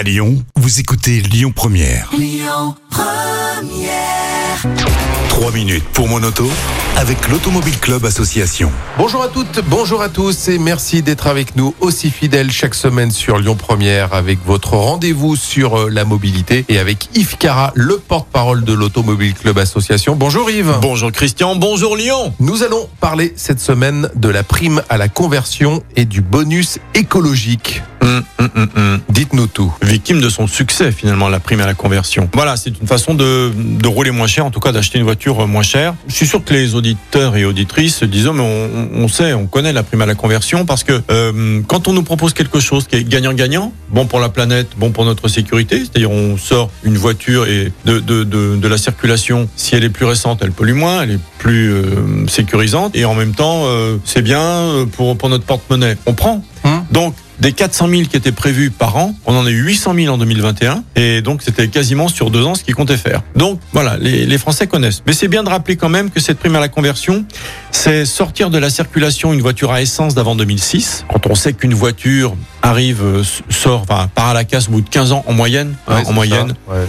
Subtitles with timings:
[0.00, 2.10] À Lyon, vous écoutez Lyon Première.
[5.28, 6.48] Trois minutes pour mon auto
[6.96, 8.72] avec l'Automobile Club Association.
[8.96, 13.10] Bonjour à toutes, bonjour à tous et merci d'être avec nous aussi fidèles chaque semaine
[13.10, 17.98] sur Lyon Première avec votre rendez-vous sur euh, la mobilité et avec Yves Cara, le
[17.98, 20.16] porte-parole de l'Automobile Club Association.
[20.16, 20.78] Bonjour Yves.
[20.80, 22.32] Bonjour Christian, bonjour Lyon.
[22.40, 27.82] Nous allons parler cette semaine de la prime à la conversion et du bonus écologique.
[28.02, 29.00] Hum, hum, hum, hum.
[29.60, 29.72] Tout.
[29.82, 32.30] Victime de son succès finalement, la prime à la conversion.
[32.32, 35.46] Voilà, c'est une façon de, de rouler moins cher, en tout cas d'acheter une voiture
[35.46, 35.94] moins chère.
[36.08, 39.34] Je suis sûr que les auditeurs et auditrices se disent, oh, mais on, on sait,
[39.34, 42.58] on connaît la prime à la conversion parce que euh, quand on nous propose quelque
[42.58, 46.70] chose qui est gagnant-gagnant, bon pour la planète, bon pour notre sécurité, c'est-à-dire on sort
[46.82, 50.74] une voiture et de, de, de, la circulation, si elle est plus récente, elle pollue
[50.74, 55.18] moins, elle est plus euh, sécurisante et en même temps, euh, c'est bien euh, pour,
[55.18, 55.96] pour notre porte-monnaie.
[56.06, 56.42] On prend.
[56.64, 56.84] Hum.
[56.90, 60.14] Donc, des 400 000 qui étaient prévus par an, on en a eu 800 000
[60.14, 63.22] en 2021, et donc c'était quasiment sur deux ans ce qu'ils comptaient faire.
[63.34, 65.02] Donc voilà, les, les Français connaissent.
[65.06, 67.24] Mais c'est bien de rappeler quand même que cette prime à la conversion,
[67.70, 71.04] c'est sortir de la circulation une voiture à essence d'avant 2006.
[71.12, 74.80] Quand on sait qu'une voiture arrive, euh, sort, enfin, part à la casse au bout
[74.82, 76.54] de 15 ans en moyenne, hein, Ouais, en moyenne.
[76.68, 76.86] ouais.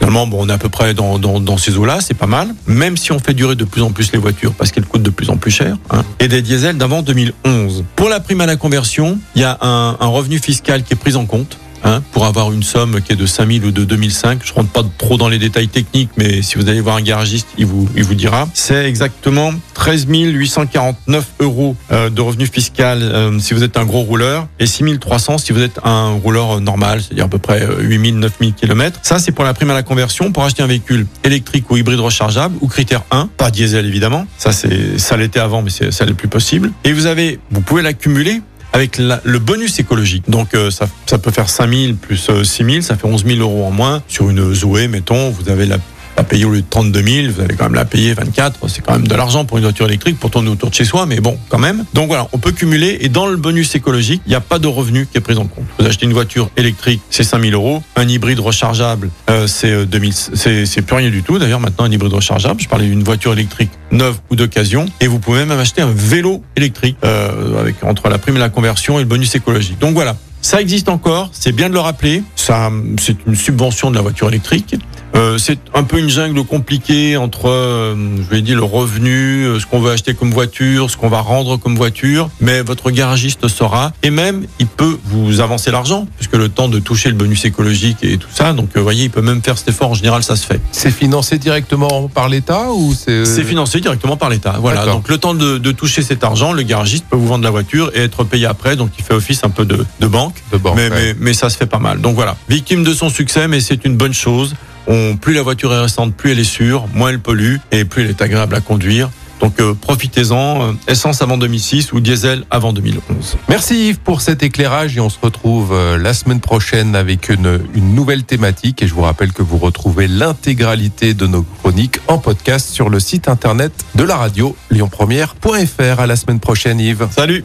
[0.00, 2.48] Finalement, on est à peu près dans, ces eaux-là, c'est pas mal.
[2.66, 5.10] Même si on fait durer de plus en plus les voitures parce qu'elles coûtent de
[5.10, 5.76] plus en plus cher.
[5.90, 6.02] hein.
[6.18, 7.84] Et des diesels d'avant 2011.
[7.96, 11.16] Pour la prime à la conversion, il y a un revenu fiscal qui est pris
[11.16, 11.58] en compte.
[11.82, 14.40] Hein, pour avoir une somme qui est de 5000 ou de 2005.
[14.44, 17.48] Je rentre pas trop dans les détails techniques, mais si vous allez voir un garagiste,
[17.56, 18.48] il vous, il vous dira.
[18.52, 24.00] C'est exactement 13 849 euros euh, de revenu fiscal euh, si vous êtes un gros
[24.00, 28.18] rouleur et 6300 si vous êtes un rouleur euh, normal, c'est-à-dire à peu près 8000,
[28.18, 28.98] 9000 km.
[29.02, 32.00] Ça, c'est pour la prime à la conversion pour acheter un véhicule électrique ou hybride
[32.00, 34.26] rechargeable ou critère 1, pas diesel évidemment.
[34.36, 36.72] Ça, c'est, ça l'était avant, mais ça l'est plus possible.
[36.84, 38.42] Et vous avez, vous pouvez l'accumuler
[38.72, 40.24] avec la- le bonus écologique.
[40.28, 43.24] Donc euh, ça, ça peut faire 5 000 plus euh, 6 000, ça fait 11
[43.24, 44.02] 000 euros en moins.
[44.08, 45.78] Sur une Zoé, mettons, vous avez la
[46.20, 48.68] la payer au lieu de 32 000, vous allez quand même la payer 24.
[48.68, 51.06] C'est quand même de l'argent pour une voiture électrique pour tourner autour de chez soi,
[51.06, 51.86] mais bon, quand même.
[51.94, 54.66] Donc voilà, on peut cumuler et dans le bonus écologique, il n'y a pas de
[54.66, 55.64] revenu qui est pris en compte.
[55.78, 57.82] Vous achetez une voiture électrique, c'est 5 000 euros.
[57.96, 61.38] Un hybride rechargeable, euh, c'est euh, 2000, c'est c'est plus rien du tout.
[61.38, 65.20] D'ailleurs, maintenant un hybride rechargeable, je parlais d'une voiture électrique neuve ou d'occasion, et vous
[65.20, 69.02] pouvez même acheter un vélo électrique euh, avec entre la prime et la conversion et
[69.02, 69.78] le bonus écologique.
[69.78, 70.16] Donc voilà.
[70.42, 72.22] Ça existe encore, c'est bien de le rappeler.
[72.34, 74.74] Ça, c'est une subvention de la voiture électrique.
[75.14, 79.60] Euh, c'est un peu une jungle compliquée entre, euh, je vais dire, le revenu, euh,
[79.60, 82.30] ce qu'on veut acheter comme voiture, ce qu'on va rendre comme voiture.
[82.40, 86.78] Mais votre garagiste saura, et même il peut vous avancer l'argent, puisque le temps de
[86.78, 88.52] toucher le bonus écologique et tout ça.
[88.52, 89.90] Donc, vous voyez, il peut même faire cet effort.
[89.90, 90.60] En général, ça se fait.
[90.72, 94.56] C'est financé directement par l'État ou c'est euh, C'est financé directement par l'État.
[94.60, 94.86] Voilà.
[94.86, 97.90] Donc le temps de, de toucher cet argent, le garagiste peut vous vendre la voiture
[97.94, 98.76] et être payé après.
[98.76, 100.34] Donc il fait office un peu de, de banque.
[100.52, 101.14] de banque mais, ouais.
[101.14, 102.00] mais, mais ça se fait pas mal.
[102.00, 102.36] Donc voilà.
[102.48, 104.54] Victime de son succès, mais c'est une bonne chose.
[104.86, 108.04] On, plus la voiture est récente, plus elle est sûre, moins elle pollue et plus
[108.04, 109.10] elle est agréable à conduire.
[109.40, 110.62] Donc euh, profitez-en.
[110.62, 113.36] Euh, essence avant 2006 ou diesel avant 2011.
[113.48, 117.60] Merci Yves pour cet éclairage et on se retrouve euh, la semaine prochaine avec une,
[117.74, 122.18] une nouvelle thématique et je vous rappelle que vous retrouvez l'intégralité de nos chroniques en
[122.18, 126.00] podcast sur le site internet de la radio lyonpremière.fr.
[126.00, 127.08] À la semaine prochaine Yves.
[127.10, 127.44] Salut